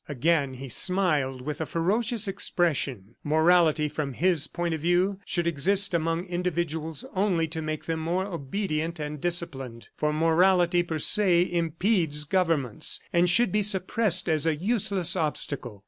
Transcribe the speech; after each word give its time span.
Again 0.09 0.55
he 0.55 0.67
smiled 0.67 1.43
with 1.43 1.61
a 1.61 1.67
ferocious 1.67 2.27
expression. 2.27 3.13
Morality, 3.23 3.87
from 3.87 4.13
his 4.13 4.47
point 4.47 4.73
of 4.73 4.81
view, 4.81 5.19
should 5.27 5.45
exist 5.45 5.93
among 5.93 6.25
individuals 6.25 7.05
only 7.15 7.47
to 7.49 7.61
make 7.61 7.85
them 7.85 7.99
more 7.99 8.25
obedient 8.25 8.99
and 8.99 9.21
disciplined, 9.21 9.89
for 9.95 10.11
morality 10.11 10.81
per 10.81 10.97
se 10.97 11.43
impedes 11.51 12.23
governments 12.23 12.99
and 13.13 13.29
should 13.29 13.51
be 13.51 13.61
suppressed 13.61 14.27
as 14.27 14.47
a 14.47 14.55
useless 14.55 15.15
obstacle. 15.15 15.79